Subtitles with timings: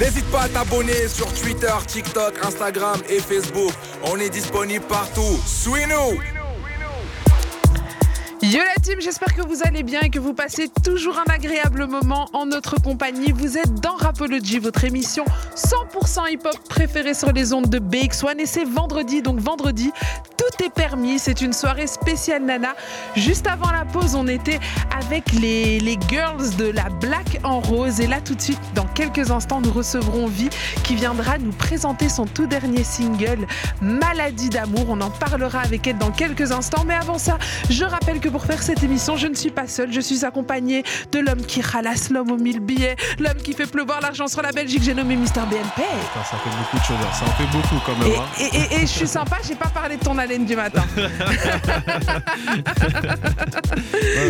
[0.00, 3.72] N'hésite pas à t'abonner sur Twitter, TikTok, Instagram et Facebook.
[4.02, 5.38] On est disponible partout.
[5.44, 6.39] Suis-nous!
[8.50, 11.86] Yo la team, j'espère que vous allez bien et que vous passez toujours un agréable
[11.86, 13.30] moment en notre compagnie.
[13.30, 18.46] Vous êtes dans Rapology, votre émission 100% hip-hop préférée sur les ondes de BX1 et
[18.46, 19.92] c'est vendredi, donc vendredi,
[20.36, 21.20] tout est permis.
[21.20, 22.74] C'est une soirée spéciale Nana.
[23.14, 24.58] Juste avant la pause, on était
[24.90, 28.86] avec les, les girls de la Black en rose et là tout de suite, dans
[28.86, 30.48] quelques instants, nous recevrons Vi
[30.82, 33.46] qui viendra nous présenter son tout dernier single,
[33.80, 34.86] Maladie d'amour.
[34.88, 37.38] On en parlera avec elle dans quelques instants, mais avant ça,
[37.68, 39.92] je rappelle que pour faire cette émission, je ne suis pas seule.
[39.92, 44.00] Je suis accompagnée de l'homme qui ralasse l'homme aux mille billets, l'homme qui fait pleuvoir
[44.00, 44.82] l'argent sur la Belgique.
[44.82, 45.60] J'ai nommé Mister BNP.
[45.76, 47.12] Putain, ça fait beaucoup de choses, hein.
[47.12, 48.08] ça en fait beaucoup quand même.
[48.12, 48.24] Et, hein.
[48.38, 50.82] et- et- et je suis sympa, j'ai pas parlé de ton haleine du matin.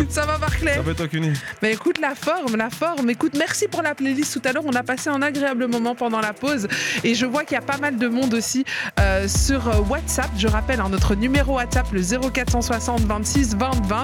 [0.09, 1.33] ça va Barclay Ça toi qu'une.
[1.61, 3.09] mais écoute la forme, la forme.
[3.09, 4.63] Écoute, merci pour la playlist tout à l'heure.
[4.65, 6.67] On a passé un agréable moment pendant la pause
[7.03, 8.65] et je vois qu'il y a pas mal de monde aussi
[8.99, 10.29] euh, sur WhatsApp.
[10.37, 14.00] Je rappelle hein, notre numéro WhatsApp le 0460 26 20 20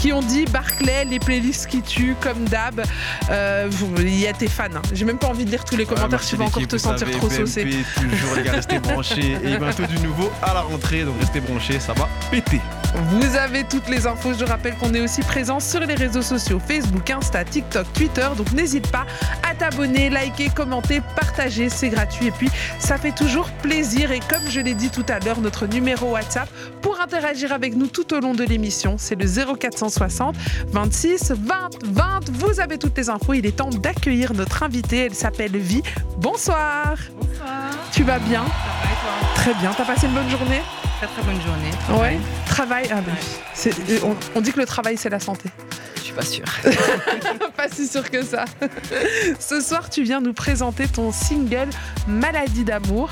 [0.00, 2.82] qui ont dit Barclay, les playlists qui tuent comme d'hab.
[3.30, 4.64] Euh, Il y a tes fans.
[4.74, 4.82] hein.
[4.92, 6.20] J'ai même pas envie de lire tous les commentaires.
[6.20, 7.64] tu vas encore te sentir trop saucé.
[7.96, 9.36] Toujours les gars, restez branchés.
[9.44, 12.60] Et bientôt du nouveau à la rentrée, donc restez branchés, ça va péter.
[12.94, 14.34] Vous avez toutes les infos.
[14.34, 18.26] Je rappelle qu'on est aussi présent sur les réseaux sociaux Facebook, Insta, TikTok, Twitter.
[18.36, 19.06] Donc n'hésite pas
[19.48, 21.68] à t'abonner, liker, commenter, partager.
[21.68, 24.12] C'est gratuit et puis ça fait toujours plaisir.
[24.12, 26.48] Et comme je l'ai dit tout à l'heure, notre numéro WhatsApp
[26.82, 30.36] pour interagir avec nous tout au long de l'émission, c'est le 0460
[30.68, 32.30] 26 20 20.
[32.32, 33.34] Vous avez toutes les infos.
[33.34, 35.06] Il est temps d'accueillir notre invitée.
[35.06, 35.82] Elle s'appelle Vi.
[36.18, 36.96] Bonsoir.
[37.18, 37.70] Bonsoir.
[37.92, 38.42] Tu vas bien?
[38.42, 39.34] Ça va et toi?
[39.34, 39.72] Très bien.
[39.76, 40.62] T'as passé une bonne journée?
[41.00, 42.02] Très très bonne journée.
[42.02, 42.18] Ouais.
[42.46, 42.86] Travail.
[42.90, 43.14] Ah ben,
[43.54, 45.48] c'est- on, on dit que le travail, c'est la santé.
[45.96, 46.44] Je suis pas sûre.
[47.56, 48.44] Pas si sûr que ça.
[49.40, 51.68] Ce soir, tu viens nous présenter ton single
[52.06, 53.10] Maladie d'amour.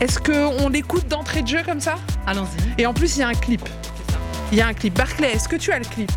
[0.00, 1.96] Est-ce qu'on l'écoute d'entrée de jeu comme ça?
[2.26, 2.80] Allons-y.
[2.80, 3.60] Et en plus, il y a un clip.
[3.62, 4.18] C'est ça.
[4.52, 4.94] Il y a un clip.
[4.96, 6.10] Barclay, est-ce que tu as le clip?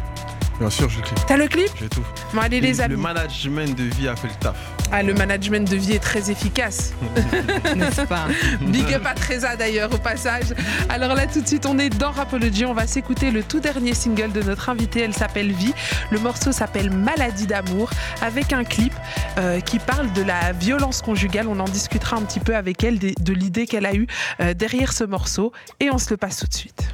[0.59, 1.19] Bien sûr, je le clip.
[1.28, 1.69] T'as le clip?
[1.80, 2.03] J'ai tout.
[2.34, 2.96] Bon, allez, les le amis.
[2.96, 4.56] management de vie a fait le taf.
[4.91, 6.94] Ah, le management de vie est très efficace.
[7.75, 8.28] N'est-ce pas
[8.62, 10.53] Big up à Treza d'ailleurs au passage.
[10.90, 13.94] Alors là tout de suite on est dans Rapology, on va s'écouter le tout dernier
[13.94, 15.74] single de notre invitée, elle s'appelle Vie.
[16.12, 17.90] Le morceau s'appelle Maladie d'amour
[18.22, 18.94] avec un clip
[19.38, 21.47] euh, qui parle de la violence conjugale.
[21.47, 24.07] On en discutera un petit peu avec elle de, de l'idée qu'elle a eue
[24.40, 26.88] euh, derrière ce morceau et on se le passe tout de suite.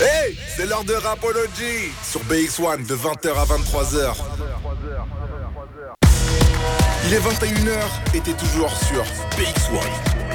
[0.00, 4.14] Hey, c'est l'heure de Rapology sur BX1 de 20h à 23h.
[7.06, 7.78] Il est 21h
[8.14, 9.02] et t'es toujours sur
[9.38, 10.29] BX1.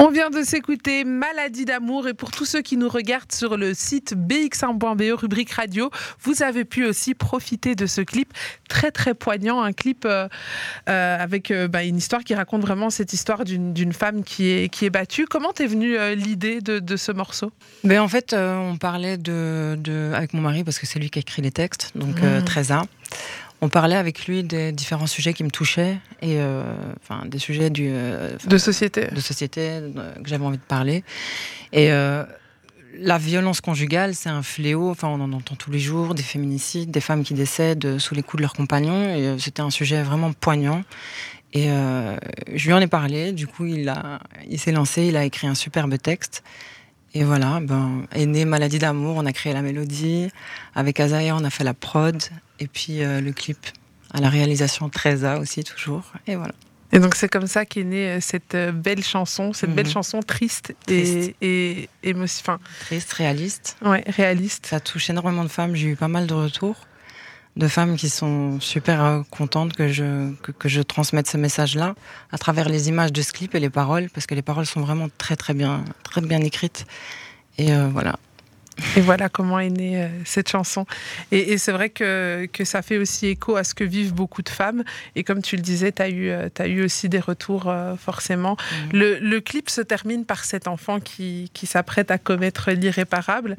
[0.00, 3.74] On vient de s'écouter Maladie d'amour et pour tous ceux qui nous regardent sur le
[3.74, 5.90] site bx1.be rubrique radio,
[6.22, 8.32] vous avez pu aussi profiter de ce clip
[8.68, 10.28] très très poignant, un clip euh,
[10.88, 14.68] euh, avec euh, bah, une histoire qui raconte vraiment cette histoire d'une femme qui est,
[14.68, 15.26] qui est battue.
[15.26, 17.50] Comment t'es venue l'idée de, de ce morceau?
[17.82, 21.18] Ben, En fait, on parlait de, de- avec mon mari, parce que c'est lui qui
[21.18, 22.44] a écrit les textes, donc euh, Mhm.
[22.44, 22.86] Trésor.
[23.60, 26.62] On parlait avec lui des différents sujets qui me touchaient, et euh,
[27.02, 31.02] enfin des sujets du, euh, de société de société euh, que j'avais envie de parler.
[31.72, 32.24] Et euh,
[33.00, 34.90] la violence conjugale, c'est un fléau.
[34.90, 38.22] Enfin, on en entend tous les jours, des féminicides, des femmes qui décèdent sous les
[38.22, 39.14] coups de leurs compagnons.
[39.14, 40.82] Et c'était un sujet vraiment poignant.
[41.52, 43.32] Et je lui en ai parlé.
[43.32, 45.04] Du coup, il a, il s'est lancé.
[45.04, 46.42] Il a écrit un superbe texte.
[47.14, 49.16] Et voilà, ben, est née Maladie d'amour.
[49.16, 50.30] On a créé la mélodie.
[50.74, 52.22] Avec Azaya, on a fait la prod.
[52.60, 53.58] Et puis euh, le clip.
[54.12, 56.12] À la réalisation Treza aussi, toujours.
[56.26, 56.52] Et voilà.
[56.92, 59.76] Et donc c'est comme ça qu'est née euh, cette euh, belle chanson, cette Mhm.
[59.76, 61.34] belle chanson triste, Triste.
[61.42, 62.14] et, et
[62.80, 63.76] Triste, réaliste.
[63.84, 64.66] ouais, réaliste.
[64.66, 65.74] Ça touche énormément de femmes.
[65.74, 66.76] J'ai eu pas mal de retours
[67.58, 71.94] de femmes qui sont super euh, contentes que je, que, que je transmette ce message-là
[72.30, 74.80] à travers les images de ce clip et les paroles, parce que les paroles sont
[74.80, 76.86] vraiment très très bien, très bien écrites.
[77.58, 78.14] Et euh, voilà.
[78.96, 80.86] Et voilà comment est née euh, cette chanson.
[81.32, 84.42] Et, et c'est vrai que, que ça fait aussi écho à ce que vivent beaucoup
[84.42, 84.84] de femmes.
[85.16, 87.96] Et comme tu le disais, tu as, eu, euh, t'as eu aussi des retours euh,
[87.96, 88.56] forcément.
[88.56, 89.00] Mhm.
[89.00, 93.56] Le, le clip se termine par cet enfant qui, qui s'apprête à commettre l'irréparable.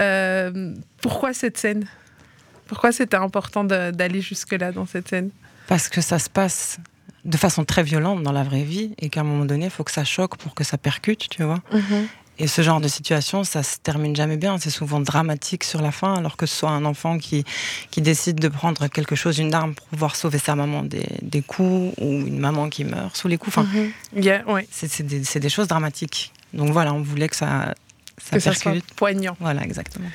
[0.00, 1.84] Euh, pourquoi cette scène?
[2.66, 5.30] Pourquoi c'était important d'aller jusque-là dans cette scène?
[5.66, 6.78] Parce que ça se passe
[7.24, 9.84] de façon très violente dans la vraie vie et qu'à un moment donné, il faut
[9.84, 11.60] que ça choque pour que ça percute, tu vois.
[12.36, 14.58] Et ce genre de situation, ça se termine jamais bien.
[14.58, 17.44] C'est souvent dramatique sur la fin, alors que ce soit un enfant qui,
[17.92, 21.42] qui décide de prendre quelque chose, une arme pour pouvoir sauver sa maman des, des
[21.42, 23.56] coups, ou une maman qui meurt sous les coups.
[23.56, 23.90] Enfin, Mhm.
[24.16, 26.32] Il y a- ouais, c'est des, choses dramatiques.
[26.54, 27.74] Donc voilà, on voulait que ça,
[28.20, 28.94] ça que ça soit percute.
[28.94, 29.36] poignant.
[29.38, 30.08] Voilà, exactement.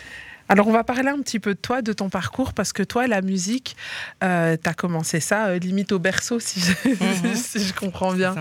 [0.51, 3.05] Alors on va parler un petit peu de toi, de ton parcours, parce que toi,
[3.05, 3.75] la musique,
[4.23, 7.35] euh, tu as commencé ça euh, limite au berceau, si je, Mhm.
[7.35, 8.35] si je comprends bien.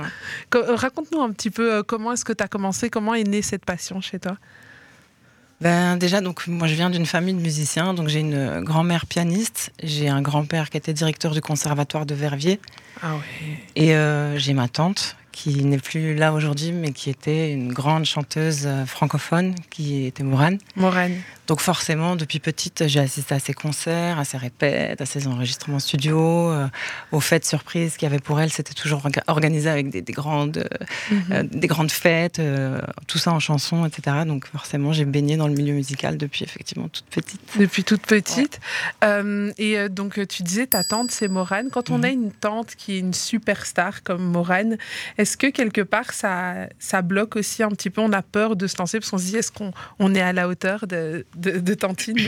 [0.55, 3.43] Euh, Raconte-nous un petit peu euh, comment est-ce que tu as commencé, comment est née
[3.43, 4.37] cette passion chez toi?
[5.61, 7.93] Ben, déjà, donc, moi, je viens d'une famille de musiciens.
[7.93, 9.73] Donc, j'ai une grand-mère pianiste.
[9.83, 12.61] J'ai un grand-père qui était directeur du conservatoire de Verviers.
[13.03, 13.59] Ah ouais.
[13.75, 18.05] Et euh, j'ai ma tante qui n'est plus là aujourd'hui, mais qui était une grande
[18.05, 20.59] chanteuse francophone, qui était Mourane.
[20.77, 21.17] Morane.
[21.49, 25.79] Donc forcément, depuis petite, j'ai assisté à ses concerts, à ses répètes, à ses enregistrements
[25.79, 26.69] studio, euh,
[27.11, 28.53] aux fêtes surprises qu'il y avait pour elle.
[28.53, 30.69] C'était toujours orga- organisé avec des, des grandes,
[31.11, 31.23] Mhm.
[31.33, 34.19] euh, des grandes fêtes, euh, tout ça en chansons, etc.
[34.27, 37.41] Donc forcément, j'ai baigné dans le milieu musical depuis effectivement toute petite.
[37.59, 38.61] Depuis toute petite.
[39.59, 41.71] Et donc, tu disais, ta tante, c'est Morane.
[41.73, 42.05] Quand on Mhm.
[42.05, 44.77] a une tante qui est une superstar comme Morane,
[45.17, 48.03] est-ce que quelque part, ça, ça bloque aussi un petit peu?
[48.03, 50.33] On a peur de se lancer parce qu'on se dit, est-ce qu'on on est à
[50.35, 52.19] la hauteur de, de, de Tantine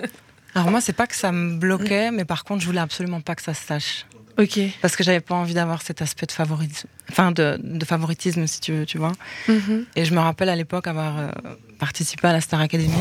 [0.54, 3.36] Alors moi, c'est pas que ça me bloquait, mais par contre, je voulais absolument pas
[3.36, 4.06] que ça se sache.
[4.38, 4.58] Ok.
[4.80, 8.60] Parce que j'avais pas envie d'avoir cet aspect de favoritisme, enfin de, de favoritisme, si
[8.60, 9.12] tu veux, tu vois.
[9.48, 9.84] Mhm.
[9.96, 11.28] Et je me rappelle à l'époque avoir euh,
[11.78, 12.92] participé à la Star Academy,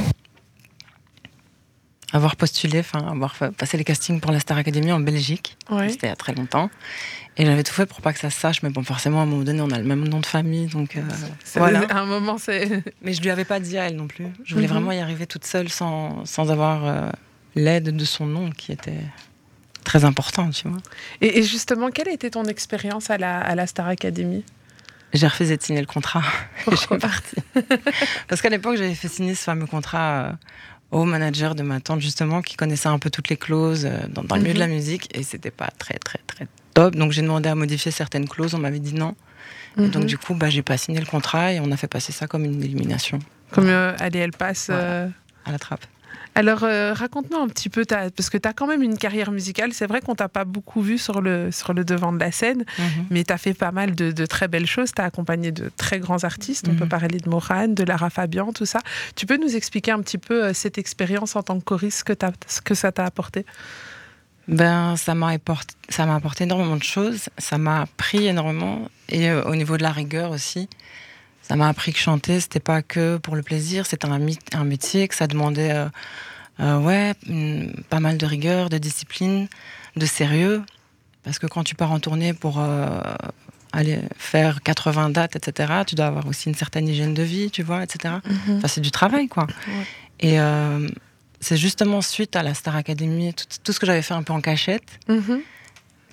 [2.14, 5.58] avoir postulé, enfin avoir passé les castings pour la Star Academy en Belgique.
[5.70, 5.90] Ouais.
[5.90, 6.70] C'était il y a très longtemps.
[7.38, 9.26] Et j'avais tout fait pour pas que ça se sache, mais bon, forcément, à un
[9.26, 11.02] moment donné, on a le même nom de famille, donc euh,
[11.56, 11.82] voilà.
[11.90, 12.84] À un moment, c'est.
[13.02, 14.28] Mais je lui avais pas dit à elle non plus.
[14.44, 14.74] Je voulais Mhm.
[14.74, 17.10] vraiment y arriver toute seule sans, sans avoir euh,
[17.56, 19.00] l'aide de son nom qui était
[19.86, 20.80] très important, tu vois.
[21.22, 24.44] Et, et justement, quelle a été ton expérience à la, à la Star Academy?
[25.14, 26.22] J'ai refusé de signer le contrat.
[26.68, 26.98] Et je suis Pourquoi?
[27.00, 27.36] partie.
[28.28, 30.32] Parce qu'à l'époque, j'avais fait signer ce fameux contrat euh,
[30.92, 34.24] au manager de ma tante, justement, qui connaissait un peu toutes les clauses euh, dans,
[34.24, 34.56] dans le milieu Mhm.
[34.56, 35.08] de la musique.
[35.18, 36.96] Et c'était pas très, très, très top.
[36.96, 38.54] Donc j'ai demandé à modifier certaines clauses.
[38.56, 39.16] On m'avait dit non.
[39.78, 40.06] Et donc Mhm.
[40.08, 42.44] du coup, bah, j'ai pas signé le contrat et on a fait passer ça comme
[42.46, 43.20] une élimination
[43.52, 44.68] Comme euh, allez, elle passe.
[44.68, 44.82] Voilà.
[44.84, 45.08] euh,
[45.46, 45.86] à la trappe.
[46.36, 49.32] Alors, euh, raconte-nous un petit peu, ta- parce que tu as quand même une carrière
[49.32, 49.74] musicale.
[49.74, 52.64] C'est vrai qu'on t'a pas beaucoup vu sur le, sur le devant de la scène,
[52.78, 53.06] Mhm.
[53.10, 54.92] mais tu as fait pas mal de, de très belles choses.
[54.96, 56.68] Tu as accompagné de très grands artistes.
[56.70, 56.78] On Mhm.
[56.80, 58.80] peut parler de Morane, de Lara Fabian, tout ça.
[59.16, 62.04] Tu peux nous expliquer un petit peu euh, cette expérience en tant que choriste, ce
[62.06, 62.14] que,
[62.48, 63.46] ce que ça t'a apporté?
[64.48, 67.30] Ben, ça m'a apporté, ça m'a apporté énormément de choses.
[67.38, 68.88] Ça m'a appris énormément.
[69.10, 70.70] Et euh, au niveau de la rigueur aussi,
[71.50, 75.16] ça m'a appris que chanter, c'était pas que pour le plaisir, c'était un, métier, que
[75.16, 75.88] ça demandait euh,
[76.60, 79.48] euh, ouais, hum, pas mal de rigueur, de discipline,
[79.96, 80.62] de sérieux.
[81.24, 83.02] Parce que quand tu pars en tournée pour euh,
[83.74, 87.64] aller faire 80 dates, etc., tu dois avoir aussi une certaine hygiène de vie, tu
[87.64, 88.14] vois, etc.
[88.52, 89.48] Enfin, c'est du travail, quoi.
[89.68, 89.86] Ouais.
[90.20, 90.38] Et
[91.40, 94.34] c'est justement suite à la Star Academy, tout, tout ce que j'avais fait un peu
[94.34, 95.42] en cachette, Mhm.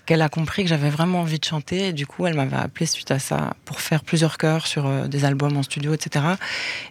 [0.07, 1.89] Qu'elle a compris que j'avais vraiment envie de chanter.
[1.89, 5.09] Et du coup, elle m'avait appelé suite à ça pour faire plusieurs chœurs sur euh,
[5.09, 6.25] des albums en studio, etc.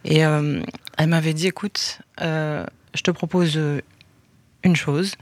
[0.03, 0.61] Et euh,
[0.97, 3.59] elle m'avait dit, écoute, euh, je te propose
[4.63, 5.15] une chose.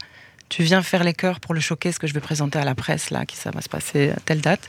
[0.48, 3.10] Tu viens faire les chœurs pour le showcase que je vais présenter à la presse,
[3.10, 4.68] là, qui ça va se passer à telle date.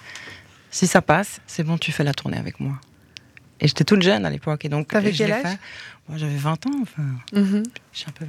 [0.71, 2.79] Si ça passe, c'est bon, tu fais la tournée avec moi.
[3.61, 4.65] Et j'étais toute jeune à l'époque.
[4.65, 5.43] Et donc, T'avais quel âge?
[5.43, 5.57] fait.
[6.09, 7.03] Moi, j'avais 20 ans, enfin.
[7.33, 7.63] Mhm.
[7.93, 8.25] Je suis un peu.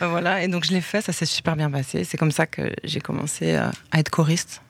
[0.00, 2.04] voilà, et donc je l'ai fait, ça s'est super bien passé.
[2.04, 4.62] C'est comme ça que j'ai commencé euh, à être choriste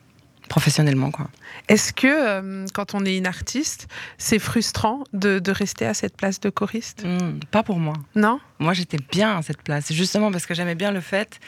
[0.49, 1.29] professionnellement, quoi.
[1.69, 3.87] Est-ce que euh, quand on est une artiste,
[4.17, 7.05] c'est frustrant de, de rester à cette place de choriste?
[7.05, 7.93] Hmm, pas pour moi.
[8.15, 8.41] Non?
[8.59, 11.39] Moi, j'étais bien à cette place, justement parce que j'aimais bien le fait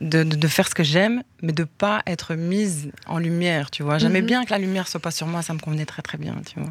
[0.00, 3.82] de, de- de faire ce que j'aime, mais de pas être mise en lumière, tu
[3.82, 3.98] vois.
[3.98, 4.26] J'aimais Mhm.
[4.26, 6.58] bien que la lumière soit pas sur moi, ça me convenait très très bien, tu
[6.60, 6.70] vois.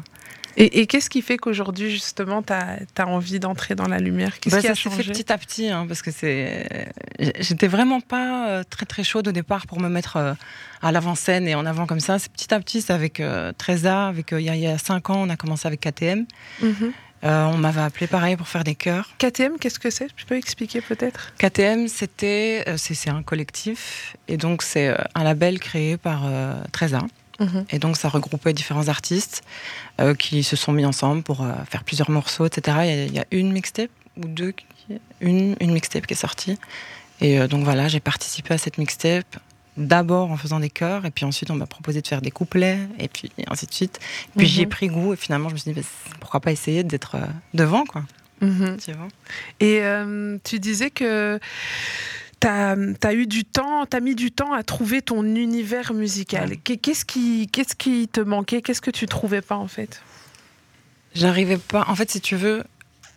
[0.56, 4.40] Et, et qu'est-ce qui fait qu'aujourd'hui, justement, tu as, envie d'entrer dans la lumière?
[4.40, 5.12] Qu'est-ce Bah, qui a ça fait changé?
[5.12, 6.88] petit à petit, hein, parce que c'est.
[7.38, 10.34] J'étais vraiment pas euh, très très chaude au départ pour me mettre euh,
[10.82, 12.18] à l'avant-scène et en avant comme ça.
[12.18, 14.66] C'est petit à petit, c'est avec euh, Tresa, avec euh, il y, a- il y
[14.66, 16.26] a cinq ans, on a commencé avec KTM.
[16.60, 16.92] Mhm.
[17.22, 19.10] Euh, on m'avait appelé pareil pour faire des chœurs.
[19.18, 20.08] KTM, qu'est-ce que c'est?
[20.16, 21.32] Tu peux expliquer peut-être?
[21.36, 26.54] KTM, c'était euh, c'est un collectif et donc c'est euh, un label créé par euh,
[26.72, 27.02] Tresa.
[27.38, 27.64] Mhm.
[27.70, 29.42] Et donc, ça regroupait différents artistes
[30.00, 32.76] euh, qui se sont mis ensemble pour faire plusieurs morceaux, etc.
[32.82, 34.66] Il y a- il y, a une mixtape ou deux, qui-
[35.22, 36.58] une, une mixtape qui est sortie.
[37.22, 39.38] Et donc voilà, j'ai participé à cette mixtape.
[39.80, 42.78] D'abord en faisant des chœurs, et puis ensuite on m'a proposé de faire des couplets,
[42.98, 43.98] et puis ainsi de suite.
[44.36, 45.86] Puis j'y ai pris goût, et finalement je me suis dit, bah,
[46.20, 48.04] pourquoi pas essayer d'être euh, devant, quoi.
[48.42, 48.76] Mhm.
[48.84, 49.08] Tu vois
[49.58, 51.38] Et euh, tu disais que
[52.40, 56.56] tu as, eu du temps, tu as mis du temps à trouver ton univers musical.
[56.58, 58.62] Qu'est-ce qui, qu'est-ce qui te manquait?
[58.62, 60.02] Qu'est-ce que tu trouvais pas en fait?
[61.14, 61.84] J'arrivais pas.
[61.88, 62.64] En fait, si tu veux,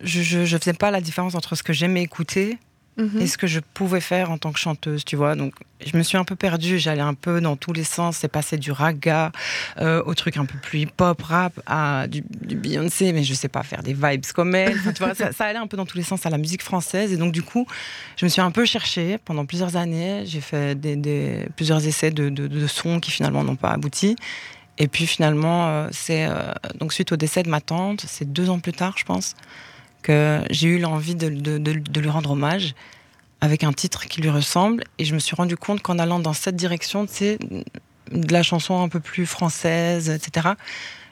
[0.02, 2.58] je, je, je faisais pas la différence entre ce que j'aimais écouter
[2.96, 3.20] mhm.
[3.20, 5.34] et ce que je pouvais faire en tant que chanteuse, tu vois.
[5.34, 6.78] Donc, je me suis un peu perdue.
[6.78, 8.18] J'allais un peu dans tous les sens.
[8.18, 9.32] C'est passé du raga
[9.80, 13.62] euh, au truc un peu plus hip-hop, rap, à du, Beyoncé, mais je sais pas
[13.62, 14.76] faire des vibes comme elle.
[14.94, 17.12] tu vois, ça, allait un peu dans tous les sens à la musique française.
[17.12, 17.66] Et donc, du coup,
[18.16, 20.24] je me suis un peu cherchée pendant plusieurs années.
[20.26, 20.78] J'ai fait
[21.56, 24.16] plusieurs essais de, de sons qui finalement n'ont pas abouti.
[24.78, 28.50] Et puis finalement, euh, c'est euh, donc suite au décès de ma tante, c'est deux
[28.50, 29.34] ans plus tard, je pense,
[30.04, 32.74] que j'ai eu l'envie de, de, lui rendre hommage
[33.40, 34.84] avec un titre qui lui ressemble.
[34.98, 37.38] Et je me suis rendu compte qu'en allant dans cette direction, c'est
[38.12, 40.50] de la chanson un peu plus française, etc.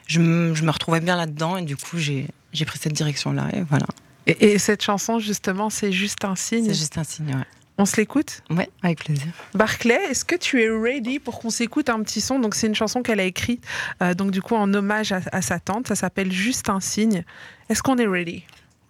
[0.07, 2.27] Je me, je me retrouvais bien là-dedans et du coup j'ai
[2.65, 3.87] pris cette direction-là et voilà.
[4.27, 6.67] Et, et, cette chanson justement, c'est juste un signe.
[6.67, 7.45] C'est juste un signe, ouais.
[7.77, 8.43] On se l'écoute?
[8.51, 9.27] Ouais, avec plaisir.
[9.55, 12.37] Barclay, est-ce que tu es ready pour qu'on s'écoute un petit son?
[12.37, 13.65] Donc c'est une chanson qu'elle a écrite,
[14.03, 15.87] euh, donc du coup en hommage à, sa tante.
[15.87, 17.23] Ça s'appelle Juste un signe.
[17.69, 18.43] Est-ce qu'on est ready?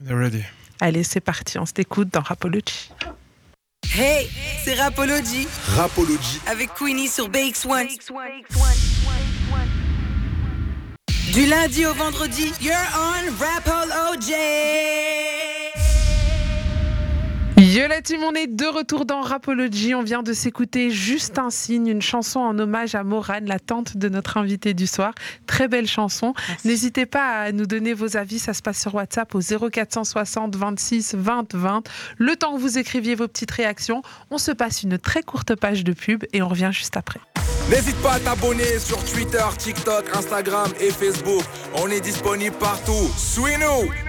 [0.09, 0.43] Ready.
[0.81, 1.57] Allez, c'est parti.
[1.59, 2.89] On s'écoute dans Rapology.
[3.95, 4.29] Hey,
[4.63, 5.47] c'est Rapology.
[5.75, 6.41] Rapology.
[6.47, 7.87] Avec Queenie sur BX1.
[11.31, 14.33] Du lundi au vendredi, you're on Rapology.
[17.73, 19.95] Yo la team, on est de retour dans Rapology.
[19.95, 23.97] On vient de s'écouter Juste un signe, une chanson en hommage à Morane, la tante
[23.97, 25.15] de notre invité du soir.
[25.47, 26.35] Très belle chanson.
[26.65, 28.37] N'hésitez pas à nous donner vos avis.
[28.37, 31.83] Ça se passe sur WhatsApp au 0460 26 20 20.
[32.19, 35.83] Le temps que vous écriviez vos petites réactions, on se passe une très courte page
[35.83, 37.21] de pub et on revient juste après.
[37.71, 41.43] N'hésite pas à t'abonner sur Twitter, TikTok, Instagram et Facebook.
[41.73, 43.09] On est disponible partout.
[43.17, 44.02] Suis-nous!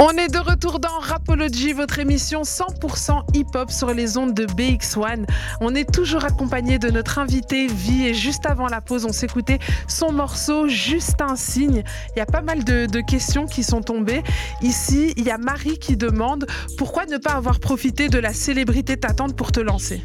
[0.00, 5.24] On est de retour dans Rapology, votre émission 100% hip-hop sur les ondes de BX1.
[5.60, 9.60] On est toujours accompagné de notre invité Vie et juste avant la pause, on s'écoutait
[9.86, 11.84] son morceau Juste un signe.
[12.16, 14.22] Il y a pas mal de, questions qui sont tombées.
[14.62, 16.46] Ici, il y a Marie qui demande
[16.76, 20.02] pourquoi ne pas avoir profité de la célébrité t'attendre pour te lancer?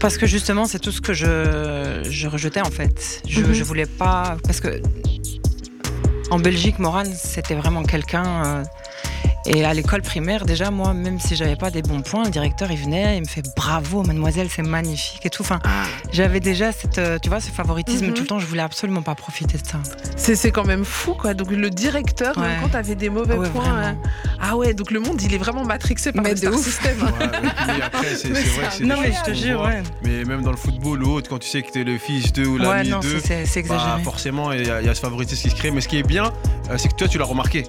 [0.00, 3.22] Parce que justement, c'est tout ce que je, rejetais en fait.
[3.28, 3.52] Je, mhm.
[3.52, 4.36] je voulais pas.
[4.42, 4.82] Parce que
[6.30, 8.62] en Belgique, Morane, c'était vraiment quelqu'un.
[9.46, 12.70] Et à l'école primaire, déjà, moi, même si j'avais pas des bons points, le directeur,
[12.70, 15.42] il venait, il me fait bravo, mademoiselle, c'est magnifique et tout.
[15.42, 15.84] Enfin, ah.
[16.12, 18.14] j'avais déjà cette, euh, tu vois, ce favoritisme mhm.
[18.14, 18.38] tout le temps.
[18.38, 19.78] Je voulais absolument pas profiter de ça.
[20.16, 21.32] C'est quand même fou, quoi.
[21.32, 23.78] Donc, le directeur, même quand t'avais des mauvais points.
[23.78, 23.92] Euh,
[24.40, 26.98] ah ouais, donc le monde, il est vraiment matrixé par le star system.
[27.82, 29.82] après, c'est vrai que c'est Non, mais je te jure, ouais.
[30.02, 32.46] Mais même dans le football ou autre, quand tu sais que t'es le fils d'eux
[32.46, 35.70] ou l'ami d'eux, c'est bah, forcément, il y, a ce favoritisme qui se crée.
[35.70, 36.32] Mais ce qui est bien,
[36.70, 37.64] euh, c'est que toi, tu l'as remarqué.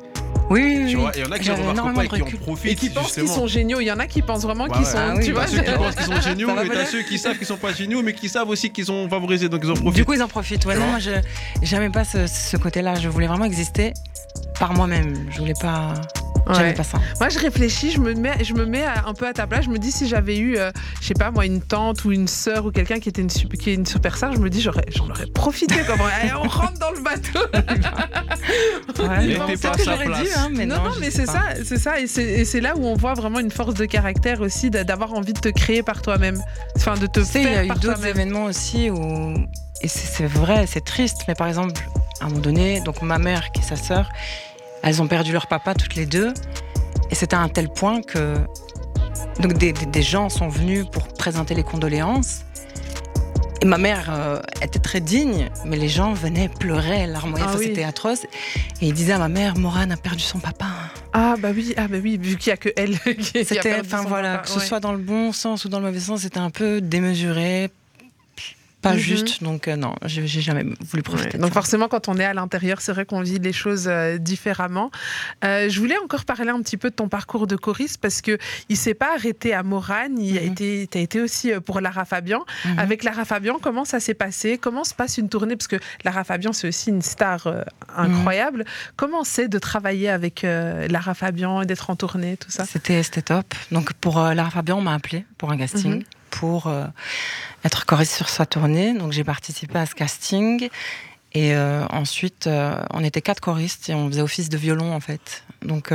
[0.51, 2.37] Oui, tu vois, et il y en a qui ne remarquent pas et qui en
[2.37, 2.71] profitent.
[2.71, 3.79] Et qui pensent qu'ils sont géniaux.
[3.79, 4.97] Il y en a qui pensent vraiment qu'ils sont.
[4.97, 7.47] Ah tu vois, ceux qui pensent qu'ils sont géniaux, et t'as ceux qui savent qu'ils
[7.47, 9.95] sont pas géniaux, mais qui savent aussi qu'ils sont favorisés, donc ils en profitent.
[9.95, 10.65] Du coup, ils en profitent.
[10.65, 11.11] Ouais, non, moi, je
[11.61, 12.95] j'aimais pas ce, ce côté-là.
[12.95, 13.93] Je voulais vraiment exister
[14.59, 15.13] par moi-même.
[15.31, 15.93] Je voulais pas.
[16.45, 16.99] Pas ça.
[17.19, 19.65] Moi, je réfléchis, je me mets, je me mets un peu à ta place.
[19.65, 20.71] Je me dis si j'avais eu, euh,
[21.01, 23.69] je sais pas moi, une tante ou une sœur ou quelqu'un qui était une, qui
[23.69, 25.75] est une superstar, je me dis j'aurais, j'en aurais profité.
[25.87, 25.99] Comme,
[26.43, 27.39] on rentre dans le bateau.
[29.03, 31.99] ouais, c'est pas que j'aurais dû, hein, mais non, non, mais c'est ça, c'est ça,
[31.99, 35.39] et c'est là où on voit vraiment une force de caractère aussi, d'avoir envie de
[35.39, 36.41] te créer par toi-même,
[36.75, 37.63] enfin de te faire.
[37.63, 39.33] Il y a eu d'autres événements aussi où,
[39.81, 41.81] et c'est vrai, c'est triste, mais par exemple,
[42.19, 44.09] à un moment donné, donc ma mère qui est sa sœur
[44.83, 46.33] elles ont perdu leur papa toutes les deux.
[47.09, 48.35] Et c'était à un tel point que
[49.39, 52.41] donc des, gens sont venus pour présenter les condoléances.
[53.61, 57.83] Et ma mère euh, était très digne, mais les gens venaient pleurer, larmoyer, ah c'était
[57.83, 58.23] atroce.
[58.81, 60.65] Et ils disaient à ma mère, Morane a perdu son papa.
[61.13, 64.03] Ah bah oui, ah bah oui, vu qu'il n'y a que elle qui, perdu enfin
[64.07, 66.49] voilà, que ce soit dans le bon sens ou dans le mauvais sens, c'était un
[66.49, 67.69] peu démesuré,
[68.81, 68.99] pas mhm.
[68.99, 69.43] juste.
[69.43, 71.37] Donc euh, non, j'ai jamais voulu profiter.
[71.37, 74.91] donc forcément, quand on est à l'intérieur, c'est vrai qu'on vit les choses euh, différemment.
[75.43, 78.37] Euh, je voulais encore parler un petit peu de ton parcours de choriste parce que
[78.69, 80.17] il s'est pas arrêté à Morane.
[80.19, 80.51] Il a mhm.
[80.51, 82.43] été, as été aussi pour Lara Fabian.
[82.65, 82.79] Mhm.
[82.79, 84.57] Avec Lara Fabian, comment ça s'est passé?
[84.57, 85.55] Comment se passe une tournée?
[85.55, 87.47] Parce que Lara Fabian, c'est aussi une star
[87.95, 88.65] incroyable.
[88.95, 92.65] Comment c'est de travailler avec Lara Fabian et d'être en tournée, tout ça?
[92.65, 93.53] C'était top.
[93.71, 96.85] Donc pour Lara Fabian, on m'a appelé pour un casting pour euh,
[97.63, 98.93] être choriste sur sa tournée.
[98.93, 100.69] Donc j'ai participé à ce casting.
[101.33, 104.99] Et euh, ensuite, euh, on était quatre choristes et on faisait office de violon en
[104.99, 105.43] fait.
[105.61, 105.93] Donc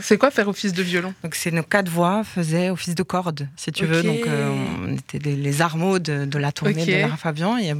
[0.00, 1.14] c'est quoi faire office de violon?
[1.22, 4.02] Donc c'est nos quatre voix faisaient office de corde, si tu veux.
[4.02, 7.56] Donc on était les, armeaux de, la tournée de Lara Fabian.
[7.56, 7.72] Et,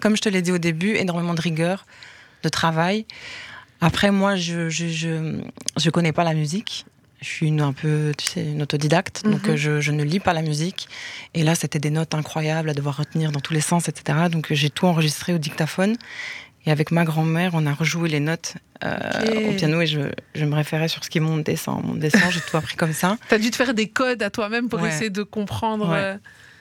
[0.00, 1.86] comme je te l'ai dit au début, énormément de rigueur,
[2.42, 3.06] de travail.
[3.80, 5.40] Après, moi, je je, je,
[5.78, 6.84] je connais pas la musique
[7.20, 9.56] je suis une, un peu, tu sais, une autodidacte, donc mhm.
[9.56, 10.88] je, je, ne lis pas la musique.
[11.34, 14.18] Et là, c'était des notes incroyables à devoir retenir dans tous les sens, etc.
[14.30, 15.96] Donc j'ai tout enregistré au dictaphone.
[16.66, 20.00] Et avec ma grand-mère, on a rejoué les notes euh, au piano et je,
[20.34, 22.30] je me référais sur ce qui monte, descend, monte, descend.
[22.30, 23.16] J'ai tout appris comme ça.
[23.28, 24.88] T'as dû te faire des codes à toi-même pour Ouais.
[24.88, 25.88] essayer de comprendre.
[25.88, 25.96] Ouais.
[25.96, 26.16] euh,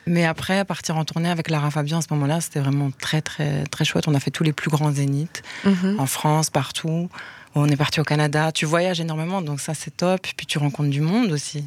[0.07, 3.65] Mais après, partir en tournée avec Lara Fabian à ce moment-là, c'était vraiment très, très,
[3.65, 4.07] très chouette.
[4.07, 5.99] On a fait tous les plus grands zéniths mhm.
[5.99, 7.09] en France, partout.
[7.55, 8.51] On est parti au Canada.
[8.51, 10.21] Tu voyages énormément, donc ça, c'est top.
[10.37, 11.65] Puis tu rencontres du monde aussi.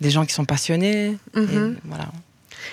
[0.00, 1.16] Des gens qui sont passionnés.
[1.34, 1.76] Mhm.
[1.78, 2.04] Et voilà.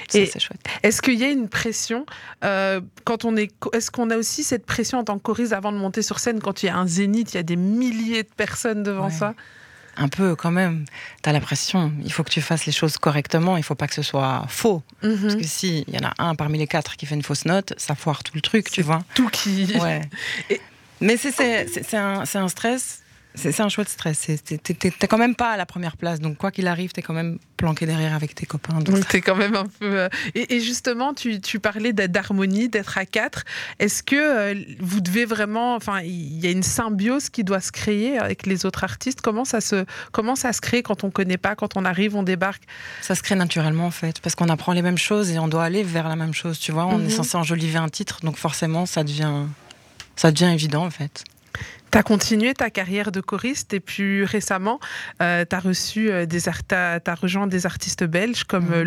[0.08, 0.62] Ça, c'est chouette.
[0.84, 2.06] Est-ce qu'il y a une pression
[2.44, 5.72] euh, quand on est Est-ce qu'on a aussi cette pression en tant que choriste avant
[5.72, 8.24] de monter sur scène quand il y a un zénith, il y a des milliers
[8.24, 9.12] de personnes devant Ouais.
[9.12, 9.34] ça?
[9.98, 10.86] Un peu quand même.
[11.24, 11.92] Tu as la pression.
[12.06, 13.58] Il faut que tu fasses les choses correctement.
[13.58, 14.82] Il faut pas que ce soit faux.
[15.04, 15.22] Mhm.
[15.24, 17.46] Parce que si il y en a un parmi les quatre qui fait une fausse
[17.46, 19.00] note, ça foire tout le truc, tu vois.
[19.16, 19.66] Tout qui.
[19.82, 20.02] Ouais.
[20.50, 20.62] Et-
[21.02, 21.32] Mais c'est-
[21.96, 23.02] un, stress.
[23.36, 24.18] C'est un chouette stress.
[24.20, 26.20] C'est- t'es- quand même pas à la première place.
[26.20, 28.80] Donc, quoi qu'il arrive, t'es quand même planqué derrière avec tes copains.
[28.80, 29.86] Donc, t'es quand même un peu.
[30.00, 33.44] euh, Et, et justement, tu, tu parlais d'harmonie, d'être à quatre.
[33.78, 37.72] Est-ce que euh, vous devez vraiment, enfin, il y a une symbiose qui doit se
[37.72, 39.22] créer avec les autres artistes?
[39.22, 42.24] Comment ça se, comment ça se crée quand on connaît pas, quand on arrive, on
[42.24, 42.64] débarque?
[43.02, 44.20] Ça se crée naturellement, en fait.
[44.22, 46.72] Parce qu'on apprend les mêmes choses et on doit aller vers la même chose, tu
[46.72, 46.88] vois.
[46.88, 47.06] On Mhm.
[47.06, 48.20] est censé enjoliver un titre.
[48.24, 49.32] Donc, forcément, ça devient,
[50.20, 51.24] ça devient évident, en fait.
[51.92, 54.80] Tu as continué ta carrière de choriste et puis récemment,
[55.50, 56.48] tu as reçu euh, des
[57.16, 58.84] rejoint des artistes belges comme euh,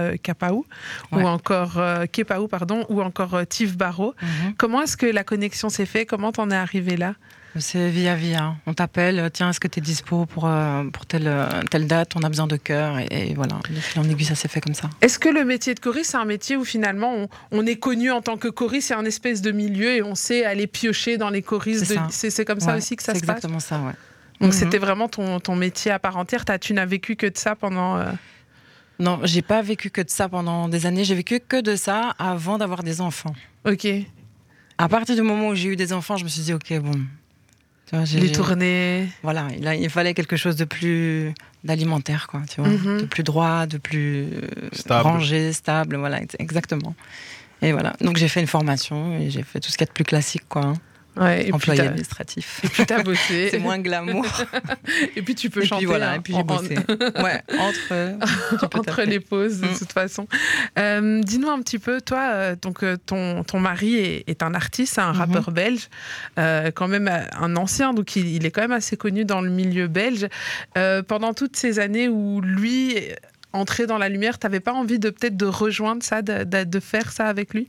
[0.00, 0.66] euh, Kapaou
[1.12, 1.22] Ouais.
[1.22, 4.14] ou encore euh, Kepaou pardon ou encore euh, Tiv Barrault.
[4.20, 4.54] Mhm.
[4.58, 6.08] Comment est-ce que la connexion s'est faite?
[6.10, 7.14] Comment t'en es arrivé là?
[7.58, 8.54] C'est via via.
[8.66, 11.86] On t'appelle, euh, tiens, est-ce que tu es dispo pour, euh, pour telle, euh, telle
[11.86, 12.12] date?
[12.16, 12.98] On a besoin de cœur.
[12.98, 13.58] Et, et voilà,
[13.96, 14.90] en aiguille, ça s'est fait comme ça.
[15.00, 18.10] Est-ce que le métier de choriste, c'est un métier où finalement on, on est connu
[18.10, 21.30] en tant que choriste, c'est un espèce de milieu et on sait aller piocher dans
[21.30, 21.98] les choristes C'est.
[22.10, 23.36] C'est c'est comme ça aussi que ça C'est se passe?
[23.36, 23.92] exactement ça, ouais.
[24.40, 24.58] Donc Mhm.
[24.58, 26.44] c'était vraiment ton, ton métier à part entière.
[26.44, 27.96] T'as- tu n'as vécu que de ça pendant...
[27.96, 28.04] euh,
[28.98, 31.04] Non, j'ai pas vécu que de ça pendant des années.
[31.04, 33.34] J'ai vécu que de ça avant d'avoir des enfants.
[33.66, 33.86] Ok,
[34.78, 36.92] À partir du moment où j'ai eu des enfants, je me suis dit, ok, bon.
[37.88, 39.08] Tu vois, j'ai- les tournées...
[39.22, 43.00] Voilà, il, a- il fallait quelque chose de plus d'alimentaire, quoi, tu vois, Mhm.
[43.02, 44.26] de plus droit, de plus
[44.72, 45.02] Stable.
[45.08, 46.94] rangé, stable, voilà, ex- exactement.
[47.62, 49.90] Et voilà, donc j'ai fait une formation et j'ai fait tout ce qu'il y a
[49.90, 50.72] de plus classique, quoi, hein,
[51.16, 52.60] Ouais, et puis employé t'as- administratif.
[52.64, 53.48] et puis t'as bossé.
[53.50, 54.26] C'est moins glamour.
[55.16, 56.74] Et puis tu peux et chanter puis voilà, hein, et puis j'ai en- bossé.
[57.22, 58.14] Ouais, entre, euh,
[58.74, 59.78] entre les pauses de Mm.
[59.78, 60.28] toute façon.
[60.78, 64.98] Euh, Dis-nous un petit peu, toi, euh, donc ton, ton mari est, est un artiste,
[64.98, 65.18] un Mhm.
[65.18, 65.88] rappeur belge,
[66.38, 69.50] euh, quand même un ancien, donc il, il est quand même assez connu dans le
[69.50, 70.26] milieu belge.
[70.76, 72.94] Euh, pendant toutes ces années où lui
[73.52, 76.80] entré dans la lumière, t'avais pas envie de peut-être de rejoindre ça, de, de- de
[76.80, 77.68] faire ça avec lui?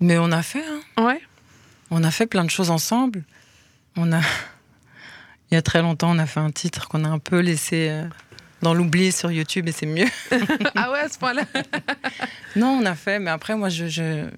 [0.00, 0.62] Mais on a fait,
[0.96, 1.04] hein.
[1.04, 1.20] Ouais.
[1.90, 3.24] On a fait plein de choses ensemble.
[3.96, 4.20] On a,
[5.50, 7.88] il y a très longtemps, on a fait un titre qu'on a un peu laissé
[7.90, 8.04] euh,
[8.62, 10.06] dans l'oubli sur YouTube et c'est mieux.
[10.74, 11.42] ah ouais, à ce point-là.
[12.56, 14.28] Non, on a fait, mais après, moi, je, je-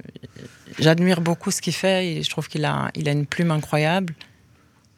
[0.78, 4.14] j'admire beaucoup ce qu'il fait et je trouve qu'il a, il a une plume incroyable.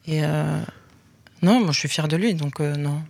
[0.05, 0.59] Et euh,
[1.41, 3.01] non, moi, je suis fière de lui, donc euh, non.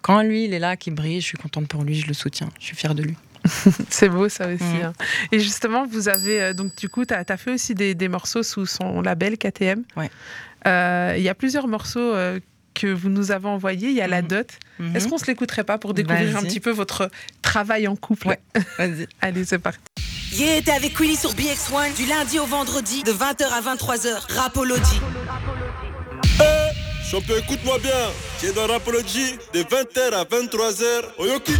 [0.00, 2.48] Quand lui, il est là, qui brille, je suis contente pour lui, je le soutiens.
[2.58, 3.16] Je suis fière de lui.
[3.90, 4.64] C'est beau ça aussi.
[4.64, 4.82] Mhm.
[4.84, 4.92] hein.
[5.32, 8.42] Et justement, vous avez, euh, donc du coup, tu as, fait aussi des, des morceaux
[8.42, 9.82] sous son label KTM.
[9.96, 10.10] Ouais.
[10.66, 12.40] Euh, Il y a plusieurs morceaux euh,
[12.72, 13.88] que vous nous avez envoyés.
[13.90, 14.28] Il y a La Mhm.
[14.28, 14.46] Dot.
[14.94, 17.10] Est-ce qu'on se l'écouterait pas pour découvrir un petit peu votre
[17.42, 18.28] travail en couple?
[18.28, 18.40] Ouais.
[18.78, 19.06] Vas-y.
[19.20, 19.78] Allez, c'est parti.
[20.32, 24.34] Yeah, t'es avec Queenie sur BX1 du lundi au vendredi de 20h à 23h.
[24.36, 25.00] Rapology.
[27.08, 27.92] Champion, écoute-moi bien.
[28.42, 30.84] Es dans Rapology de 20h à 23h.
[31.18, 31.52] Oyoki.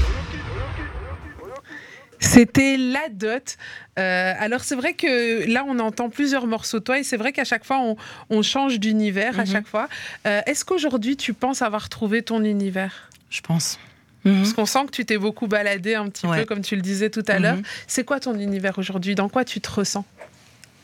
[2.20, 3.56] C'était La Dot.
[3.98, 7.32] Euh, alors, c'est vrai que là, on entend plusieurs morceaux de toi et c'est vrai
[7.32, 7.96] qu'à chaque fois, on,
[8.30, 9.50] on change d'univers à Mhm.
[9.52, 9.88] chaque fois.
[10.26, 13.10] Euh, Est-ce qu'aujourd'hui, tu penses avoir trouvé ton univers?
[13.30, 13.78] Je pense.
[14.24, 14.36] Mhm.
[14.38, 16.40] Parce qu'on sent que tu t'es beaucoup baladé un petit Ouais.
[16.40, 17.56] peu, comme tu le disais tout à l'heure.
[17.56, 17.62] Mhm.
[17.86, 19.14] C'est quoi ton univers aujourd'hui?
[19.14, 20.04] Dans quoi tu te ressens?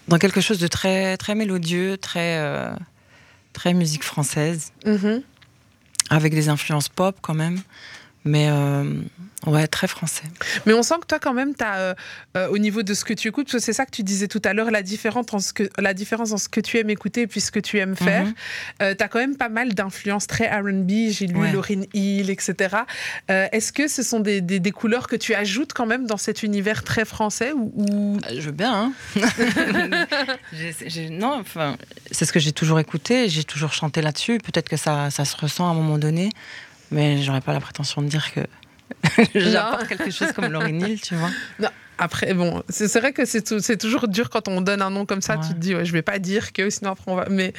[0.08, 2.70] Dans quelque chose de très, très mélodieux, très, euh,
[3.52, 4.72] très musique française,
[6.10, 7.60] avec des influences pop quand même,
[8.24, 8.84] mais euh,
[9.46, 10.24] ouais, très français.
[10.66, 11.94] Mais on sent que toi, quand même, as,
[12.50, 14.42] au niveau de ce que tu écoutes, parce que c'est ça que tu disais tout
[14.44, 17.22] à l'heure, la différence, en ce que, la différence en ce que tu aimes écouter
[17.22, 18.24] et puis ce que tu aimes faire.
[18.26, 18.34] Mhm.
[18.96, 20.90] tu as quand même pas mal d'influences très RB.
[21.10, 21.52] J'ai lu Ouais.
[21.52, 22.76] Lauryn Hill, etc.
[23.30, 26.16] Euh, Est-ce que ce sont des, des- des couleurs que tu ajoutes quand même dans
[26.18, 28.92] cet univers très français ou, ou- Euh, Je veux bien.
[28.92, 28.92] Hein
[31.10, 31.76] non, enfin,
[32.10, 34.38] c'est ce que j'ai toujours écouté, j'ai toujours chanté là-dessus.
[34.38, 36.30] Peut-être que ça, ça se ressent à un moment donné,
[36.90, 38.40] mais j'aurais pas la prétention de dire que
[39.34, 41.30] j'apporte quelque chose comme Lauryn Hill, tu vois.
[42.02, 45.04] Après, bon, c'est vrai que c'est tou- c'est toujours dur quand on donne un nom
[45.04, 45.36] comme ça.
[45.36, 45.46] Ouais.
[45.46, 47.26] Tu te dis, ouais, je vais pas dire que sinon après on va.
[47.30, 47.52] Mais,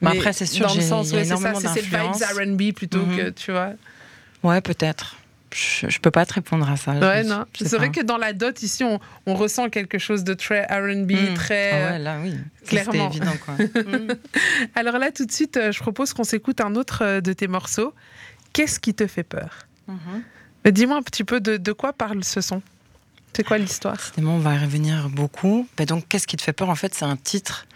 [0.00, 2.52] Mais après, c'est sûr, dans le sens, ouais, c'est ça, c'est le vibes.
[2.54, 3.16] R&B plutôt Mhm.
[3.16, 3.72] que tu vois.
[4.44, 5.16] Ouais, peut-être.
[5.52, 6.92] je, je peux pas te répondre à ça.
[6.92, 7.44] Ouais, non.
[7.60, 11.10] C'est vrai que dans la dot, ici, on, on ressent quelque chose de très RB,
[11.10, 11.34] Mm.
[11.34, 11.70] très.
[11.72, 12.36] Ah ouais, là, oui.
[12.68, 13.10] Clairement.
[13.10, 13.54] Évident, quoi.
[14.76, 17.48] Alors là, tout de suite, euh, je propose qu'on s'écoute un autre euh, de tes
[17.48, 17.92] morceaux.
[18.52, 19.66] Qu'est-ce qui te fait peur.
[20.64, 22.62] Mais Dis-moi un petit peu de, de quoi parle ce son?
[23.34, 23.98] C'est quoi l'histoire?
[24.18, 25.68] On va y revenir beaucoup.
[25.78, 26.70] Mais donc, qu'est-ce qui te fait peur?
[26.70, 27.66] En fait, c'est un titre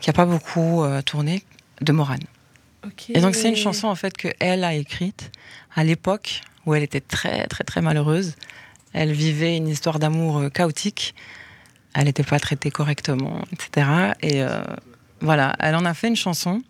[0.00, 1.42] qui a pas beaucoup euh, tourné
[1.80, 2.20] de Morane.
[3.08, 5.32] Et donc, c'est une chanson en fait que elle a écrite
[5.74, 8.36] à l'époque où elle était très, très, très malheureuse.
[8.92, 11.14] Elle vivait une histoire d'amour euh, chaotique.
[11.94, 14.12] Elle n'était pas traitée correctement, etc.
[14.22, 14.62] Et euh,
[15.20, 16.62] voilà, elle en a fait une chanson.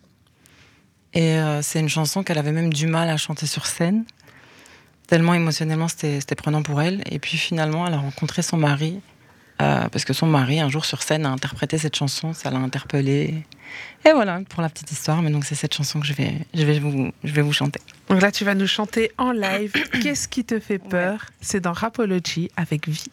[1.15, 4.05] Et euh, c'est une chanson qu'elle avait même du mal à chanter sur scène.
[5.09, 7.03] Tellement émotionnellement, c'était c'était prenant pour elle.
[7.11, 9.01] Et puis finalement, elle a rencontré son mari.
[9.61, 12.33] euh, parce que son mari, un jour sur scène, a interprété cette chanson.
[12.33, 13.45] Ça l'a interpellée.
[14.07, 15.21] Et voilà, pour la petite histoire.
[15.21, 17.81] Mais donc, c'est cette chanson que je vais, je vais, vous, je vais vous chanter.
[18.09, 19.73] Donc là, tu vas nous chanter en live.
[20.03, 21.27] Qu'est-ce qui te fait peur?
[21.41, 23.05] C'est dans Rapology avec Vie.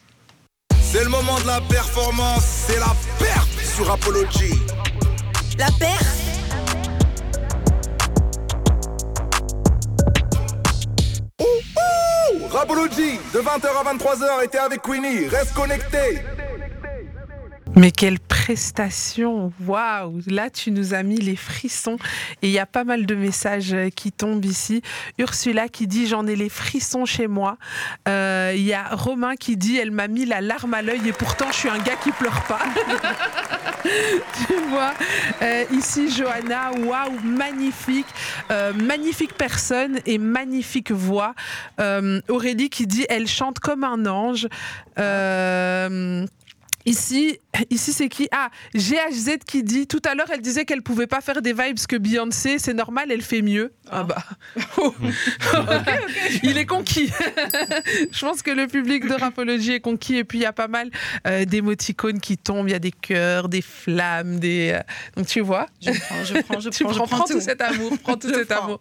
[0.80, 4.54] C'est le moment de la performance, c'est la perf sur Apology.
[5.58, 6.00] La paire
[12.58, 16.18] Rapology, de 20h à 23h, était avec Queenie, reste connecté.
[17.76, 18.18] Mais quelle
[18.48, 21.98] prestation Waouh Là, tu nous as mis les frissons.
[22.40, 24.80] Et il y a pas mal de messages euh, qui tombent ici.
[25.18, 27.58] Ursula qui dit J'en ai les frissons chez moi.
[28.08, 31.12] Euh, Il y a Romain qui dit Elle m'a mis la larme à l'œil et
[31.12, 32.60] pourtant je suis un gars qui pleure pas.
[33.84, 34.94] tu vois
[35.42, 38.06] Euh, Ici, Johanna, waouh, magnifique.
[38.82, 41.34] Magnifique personne et magnifique voix.
[42.28, 44.48] Aurélie qui dit Elle chante comme un ange.
[46.88, 47.38] Ici,
[47.70, 48.28] ici c'est qui?
[48.32, 51.78] Ah, GHZ qui dit tout à l'heure, elle disait qu'elle pouvait pas faire des vibes
[51.88, 53.72] que Beyoncé, c'est normal, elle fait mieux.
[53.90, 54.22] Ah, bah.
[56.42, 57.10] Il est conquis.
[58.10, 60.68] Je pense que le public de Rapology est conquis et puis il y a pas
[60.68, 60.90] mal
[61.26, 64.82] euh, d'émoticônes qui tombent, il y a des cœurs, des flammes, des euh,
[65.16, 65.66] donc tu vois.
[65.80, 67.34] Je prends, je prends, je tu prends, je prends, tout.
[67.34, 68.64] tout cet amour, prends tout cet prends.
[68.64, 68.80] amour.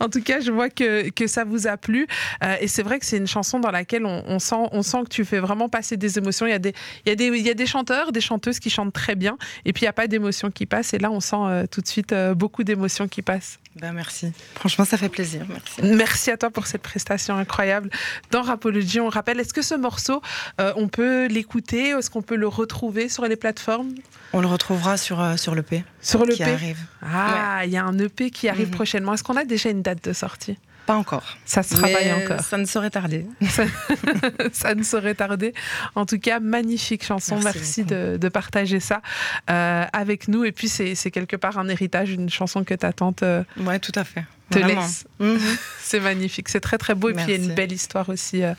[0.00, 2.06] En tout cas, je vois que, que ça vous a plu.
[2.42, 5.04] Euh, et c'est vrai que c'est une chanson dans laquelle on, on sent, on sent
[5.04, 6.46] que tu fais vraiment passer des émotions.
[6.46, 6.74] Il y, a des,
[7.06, 9.36] il, y a des, il y a des chanteurs, des chanteuses qui chantent très bien.
[9.64, 10.94] Et puis, il n'y a pas d'émotions qui passent.
[10.94, 13.58] Et là, on sent euh, tout de suite euh, beaucoup d'émotions qui passent.
[13.76, 14.32] Ben, merci.
[14.54, 15.44] Franchement, ça fait plaisir.
[15.48, 15.82] Merci.
[15.82, 17.90] Merci à toi pour cette prestation incroyable.
[18.30, 20.20] Dans Rapology, on rappelle, est-ce que ce morceau,
[20.60, 21.90] euh, on peut l'écouter?
[21.90, 23.90] Est-ce qu'on peut le retrouver sur les plateformes?
[24.32, 26.50] On le retrouvera sur, sur l'EP Sur le qui P?
[26.50, 26.78] arrive.
[27.02, 28.74] Ah, il y a un EP qui arrive Mhm.
[28.74, 29.14] prochainement.
[29.14, 30.58] Est-ce qu'on a déjà une date de sortie?
[30.88, 31.36] Pas encore.
[31.44, 32.40] Ça se travaille encore.
[32.40, 33.26] Ça ne saurait tarder.
[34.54, 35.52] ça ne saurait tarder.
[35.94, 37.38] En tout cas, magnifique chanson.
[37.44, 39.02] Merci, de, de partager ça
[39.50, 40.44] euh, avec nous.
[40.44, 43.92] Et puis, c'est quelque part un héritage, une chanson que ta tante euh, Ouais, tout
[43.96, 44.24] à fait.
[44.48, 44.80] te Vraiment.
[44.80, 45.04] laisse.
[45.18, 45.38] Mhm.
[45.82, 46.48] C'est magnifique.
[46.48, 47.10] C'est très, très beau.
[47.10, 48.54] Et puis, il y a une belle histoire aussi euh,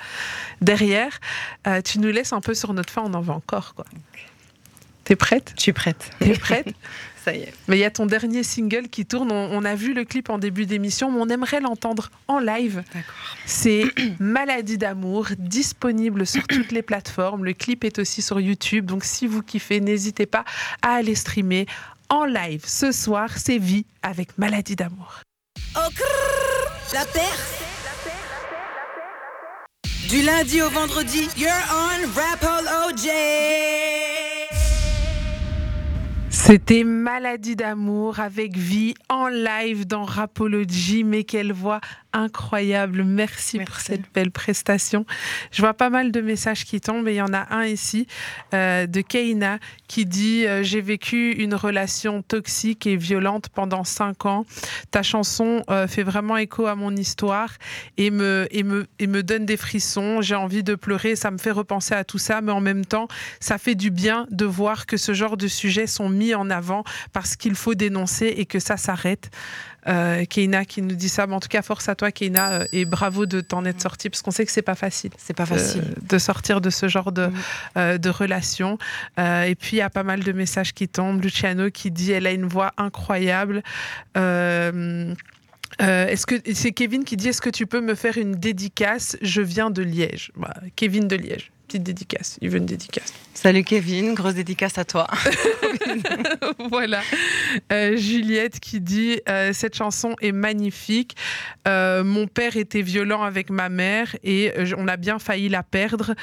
[0.62, 1.20] derrière.
[1.66, 3.02] Euh, tu nous laisses un peu sur notre fin.
[3.04, 3.74] On en veut encore.
[3.74, 3.86] quoi.
[5.04, 5.54] T'es prête?
[5.58, 6.12] Je suis prête.
[6.20, 6.68] T'es prête?
[7.30, 7.54] Ça y est.
[7.68, 9.32] Mais il y a ton dernier single qui tourne.
[9.32, 12.82] On, on a vu le clip en début d'émission, mais on aimerait l'entendre en live.
[12.94, 13.36] D'accord.
[13.46, 13.84] C'est
[14.20, 17.46] Maladie d'amour, disponible sur toutes les plateformes.
[17.46, 18.88] Le clip est aussi sur YouTube.
[18.88, 20.44] Donc si vous kiffez, n'hésitez pas
[20.82, 21.68] à aller streamer
[22.10, 22.64] en live.
[22.66, 25.22] Ce soir, c'est Vie avec Maladie d'amour.
[25.76, 25.82] Oh,
[26.94, 27.06] la
[30.10, 34.19] Du lundi au vendredi, you're on Rapology.
[36.42, 41.04] C'était Maladie d'amour avec Vie en live dans Rapology.
[41.04, 41.82] Mais quelle voix
[42.14, 43.04] incroyable.
[43.04, 45.06] Merci, pour cette belle prestation.
[45.52, 48.08] Je vois pas mal de messages qui tombent et il y en a un ici
[48.54, 54.26] euh, de Keina qui dit euh, J'ai vécu une relation toxique et violente pendant cinq
[54.26, 54.46] ans.
[54.92, 57.54] Ta chanson euh, fait vraiment écho à mon histoire
[57.98, 60.22] et me, et me, et me donne des frissons.
[60.22, 61.16] J'ai envie de pleurer.
[61.16, 63.08] Ça me fait repenser à tout ça, mais en même temps,
[63.40, 66.84] ça fait du bien de voir que ce genre de sujets sont mis en avant
[67.14, 69.30] parce qu'il faut dénoncer et que ça s'arrête.
[69.88, 71.26] Euh, Keina qui nous dit ça.
[71.26, 74.10] Mais en tout cas, force à toi, Keina, euh, et bravo de t'en être sortie
[74.10, 75.12] parce qu'on sait que c'est pas facile.
[75.18, 75.82] C'est pas facile.
[75.82, 77.34] euh, de sortir de ce genre de, Mm.
[77.78, 78.78] euh, de relation.
[79.20, 81.22] Euh, et puis, il y a pas mal de messages qui tombent.
[81.22, 83.64] Luciano qui dit elle a une voix incroyable.
[84.18, 85.14] Euh,
[85.80, 89.16] est-ce que c'est Kevin qui dit est-ce que tu peux me faire une dédicace?
[89.22, 90.32] Je viens de Liège.
[90.76, 92.38] Kevin de Liège, petite dédicace.
[92.42, 93.14] Il veut une dédicace.
[93.42, 95.08] Salut Kevin, grosse dédicace à toi.
[96.70, 97.00] voilà.
[97.72, 101.16] Euh, Juliette qui dit euh, Cette chanson est magnifique.
[101.66, 106.16] Euh, mon père était violent avec ma mère et on a bien failli la perdre.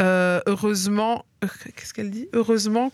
[0.00, 1.24] Heureusement
[1.76, 2.28] qu'est-ce qu'elle dit?
[2.32, 2.92] Heureusement,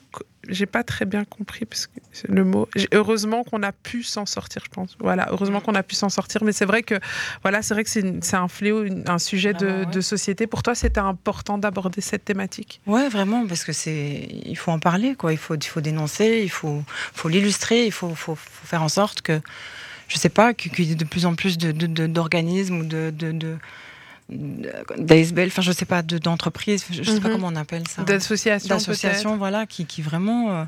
[0.49, 2.69] j'ai pas très bien compris parce que c'est le mot.
[2.93, 4.97] Heureusement qu'on a pu s'en sortir, je pense.
[5.01, 6.43] Voilà, heureusement qu'on a pu s'en sortir.
[6.45, 6.95] Mais c'est vrai que,
[7.43, 9.95] voilà, c'est vrai que c'est un fléau, une- un sujet de, Vraiment, ouais.
[9.95, 10.47] de société.
[10.47, 12.81] Pour toi, c'était important d'aborder cette thématique?
[12.87, 15.33] Ouais, vraiment, parce que c'est, il faut en parler, quoi.
[15.33, 16.83] Il faut, il faut dénoncer, il faut,
[17.15, 19.41] faut l'illustrer, il faut, faut, faut faire en sorte que,
[20.09, 22.85] je sais pas, qu'il y ait de plus en plus de, de- de- d'organismes ou
[22.85, 23.11] de
[24.31, 27.35] d'ASBL, enfin je sais pas, de- d'entreprises, je sais pas Mhm.
[27.35, 30.65] comment on appelle ça, D'association, d'associations, voilà, qui, qui vraiment euh,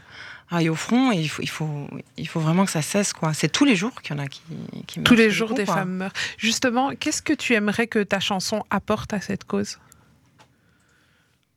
[0.51, 3.33] aillent au front et il faut, il faut, il faut vraiment que ça cesse, quoi.
[3.35, 4.43] C'est tous les jours qu'il y en a qui,
[4.87, 5.05] qui peut-être.
[5.05, 5.75] Tous les meurent, jours, coup, des quoi.
[5.77, 6.13] femmes meurent.
[6.39, 9.79] Justement, qu'est-ce que tu aimerais que ta chanson apporte à cette cause?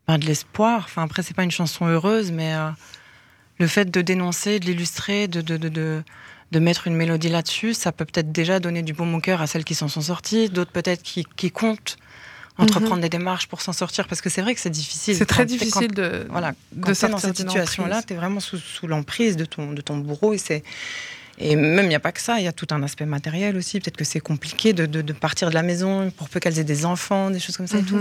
[0.08, 0.84] Ben, de l'espoir.
[0.86, 2.70] Enfin, après, c'est pas une chanson heureuse, mais euh,
[3.58, 6.04] le fait de dénoncer, de l'illustrer, de, de, de,
[6.56, 9.48] de, mettre une mélodie là-dessus, ça peut peut-être déjà donner du baume au cœur à
[9.48, 11.98] celles qui s'en sont sorties, d'autres peut-être qui, qui comptent
[12.58, 15.14] entreprendre des démarches pour s'en sortir, parce que c'est vrai que c'est difficile.
[15.14, 15.20] Mhm.
[15.20, 18.58] C'est très difficile Quand, de, voilà, de sortir dans cette situation-là, tu es vraiment sous,
[18.58, 20.64] sous l'emprise de ton, de ton bourreau et c'est.
[21.38, 23.58] Et même, il n'y a pas que ça, il y a tout un aspect matériel
[23.58, 23.82] aussi.
[23.82, 26.64] Peut-être que c'est compliqué de, de- de partir de la maison pour peu qu'elles aient
[26.64, 27.98] des enfants, des choses comme ça et tout.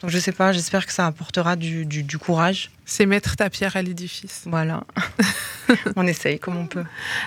[0.00, 2.70] Donc je sais pas, j'espère que ça apportera du, du- du courage.
[2.86, 4.44] C'est mettre ta pierre à l'édifice.
[4.46, 4.82] Voilà.
[5.96, 6.84] on essaye comme on peut.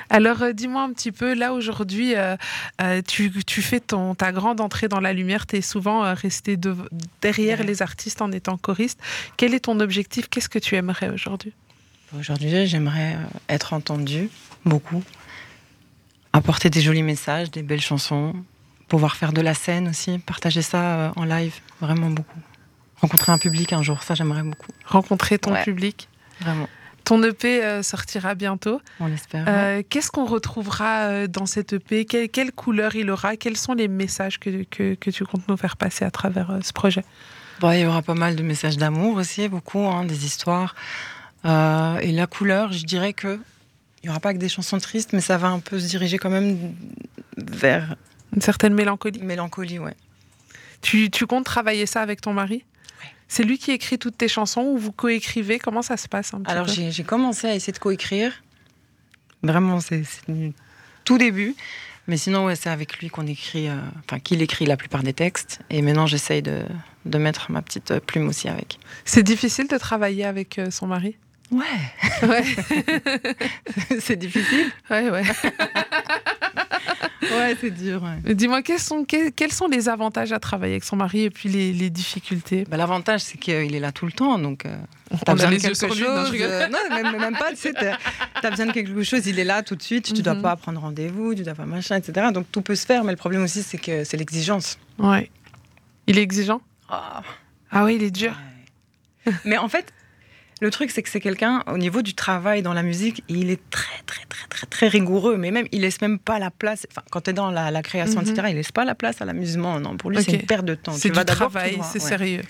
[0.09, 2.35] Alors, euh, dis-moi un petit peu, là aujourd'hui, euh,
[2.81, 6.57] euh, tu, tu fais ton, ta grande entrée dans la lumière, tu es souvent resté
[6.57, 6.75] de-
[7.21, 7.65] derrière Ouais.
[7.65, 8.99] les artistes en étant choriste.
[9.37, 10.27] Quel est ton objectif?
[10.27, 11.53] Qu'est-ce que tu aimerais aujourd'hui?
[12.17, 13.17] Aujourd'hui, j'aimerais
[13.49, 14.29] être entendue
[14.65, 15.03] beaucoup,
[16.33, 18.33] apporter des jolis messages, des belles chansons,
[18.87, 22.39] pouvoir faire de la scène aussi, partager ça en live, vraiment beaucoup.
[23.03, 25.63] Rencontrer un public un jour, ça j'aimerais beaucoup, Rencontrer ton Ouais.
[25.63, 26.07] public
[26.39, 26.67] vraiment.
[27.03, 28.81] Ton EP euh, sortira bientôt.
[29.01, 29.43] On l'espère.
[29.45, 33.35] Euh, Qu'est-ce qu'on retrouvera euh, dans cet EP quelle, quelle couleur il aura?
[33.35, 36.71] Quels sont les messages que, que, que tu comptes nous faire passer à travers ce
[36.71, 37.03] projet?
[37.59, 40.73] Bon, il y aura pas mal de messages d'amour aussi, beaucoup, hein, des histoires.
[41.45, 43.37] Euh, et la couleur, je dirais que
[44.01, 46.17] il y aura pas que des chansons tristes, mais ça va un peu se diriger
[46.17, 46.73] quand même
[47.37, 47.95] vers
[48.33, 49.95] Une certaine mélancolie mélancolie, ouais.
[50.81, 52.63] Tu, tu comptes travailler ça avec ton mari?
[53.27, 55.57] C'est lui qui écrit toutes tes chansons ou vous coécrivez?
[55.59, 58.31] Comment ça se passe un petit Alors j'ai commencé à essayer de coécrire.
[59.41, 60.03] Vraiment, c'est
[61.03, 61.55] tout début.
[62.07, 65.13] Mais sinon, ouais, c'est avec lui qu'on écrit, euh, enfin qu'il écrit la plupart des
[65.13, 65.61] textes.
[65.69, 66.63] Et maintenant, j'essaye de,
[67.05, 68.77] de mettre ma petite euh, plume aussi avec.
[69.05, 71.15] C'est difficile de travailler avec euh, son mari?
[71.51, 72.43] Ouais, Ouais,
[73.99, 74.69] c'est difficile.
[74.89, 75.23] ouais, ouais.
[77.31, 78.03] Ouais, c'est dur.
[78.03, 78.33] ouais.
[78.35, 81.71] Dis-moi, quels sont, quels, sont les avantages à travailler avec son mari et puis les,
[81.73, 82.65] les difficultés?
[82.69, 84.75] Bah, L'avantage, c'est qu'il est là tout le temps, donc euh,
[85.25, 86.31] t'as a besoin de quelque sur chose.
[86.31, 87.53] lui, non, euh, non, même, même pas.
[87.53, 87.71] Tu
[88.41, 90.13] t'as besoin de quelque chose, il est là tout de suite.
[90.13, 90.41] Tu dois Mhm.
[90.41, 92.27] pas prendre rendez-vous, tu dois pas machin, etc.
[92.33, 94.77] Donc tout peut se faire, mais le problème aussi, c'est que c'est l'exigence.
[94.99, 95.29] Ouais.
[96.07, 96.61] Il est exigeant?
[96.89, 97.21] Ah.
[97.71, 98.31] Ah oui, il est dur.
[99.25, 99.33] Ouais.
[99.45, 99.93] Mais en fait,
[100.63, 103.59] le truc, c'est que c'est quelqu'un, au niveau du travail dans la musique, il est
[103.69, 105.37] très, très, très, très, très rigoureux.
[105.37, 106.87] Mais même, il laisse même pas la place.
[106.89, 108.29] Enfin, quand tu es dans la, la création, Mhm.
[108.29, 109.79] etc., il laisse pas la place à l'amusement.
[109.79, 110.93] Non, pour lui, c'est une perte de temps.
[110.93, 112.09] C'est du travail, c'est ouais.
[112.09, 112.41] sérieux.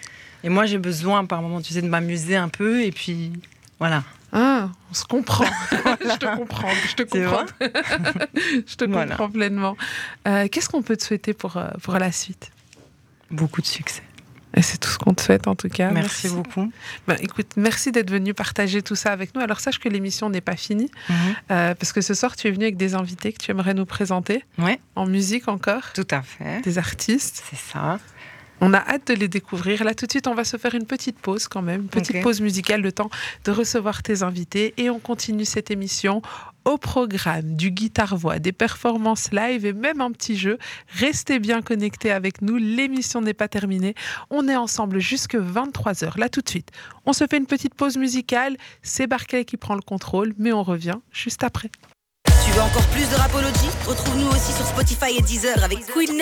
[0.43, 2.83] Et moi, j'ai besoin, par moment, tu sais, de m'amuser un peu.
[2.83, 3.33] Et puis,
[3.79, 4.03] voilà.
[4.31, 5.45] Ah, on se comprend.
[5.71, 6.69] je te comprends.
[6.89, 7.45] Je te comprends.
[8.67, 9.07] je te Voilà.
[9.15, 9.75] comprends pleinement.
[10.27, 12.51] Euh, Qu'est-ce qu'on peut te souhaiter pour, euh, pour la suite?
[13.31, 14.01] Beaucoup de succès.
[14.61, 15.89] C'est tout ce qu'on te souhaite en tout cas.
[15.91, 16.71] Merci, beaucoup.
[17.07, 19.41] Ben, écoute, merci d'être venu partager tout ça avec nous.
[19.41, 21.15] Alors sache que l'émission n'est pas finie Mhm.
[21.51, 23.85] euh, parce que ce soir tu es venu avec des invités que tu aimerais nous
[23.85, 26.61] présenter Ouais, en musique encore, tout à fait.
[26.63, 27.43] des artistes.
[27.49, 27.99] C'est ça.
[28.61, 29.83] On a hâte de les découvrir.
[29.83, 32.21] Là tout de suite, on va se faire une petite pause quand même, une petite
[32.21, 33.09] pause musicale, le temps
[33.43, 36.21] de recevoir tes invités et on continue cette émission
[36.65, 40.57] au programme du guitare-voix, des performances live et même un petit jeu.
[40.87, 43.95] Restez bien connectés avec nous, l'émission n'est pas terminée.
[44.29, 46.19] On est ensemble jusque 23h.
[46.19, 46.69] Là tout de suite,
[47.05, 48.57] on se fait une petite pause musicale.
[48.81, 51.69] C'est Barclay qui prend le contrôle, mais on revient juste après.
[52.45, 53.67] Tu veux encore plus de Rapology?
[53.87, 56.21] Retrouve-nous aussi sur Spotify et Deezer avec Queen